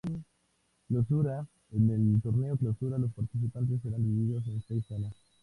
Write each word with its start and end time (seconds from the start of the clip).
Clausura: 0.87 1.47
En 1.69 1.91
el 1.91 2.19
torneo 2.23 2.57
clausura, 2.57 2.97
los 2.97 3.11
participantes 3.13 3.83
serán 3.83 4.01
divididos 4.03 4.47
en 4.47 4.59
seis 4.63 4.83
zonas. 4.87 5.13